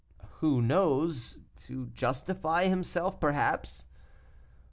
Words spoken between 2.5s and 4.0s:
himself perhaps."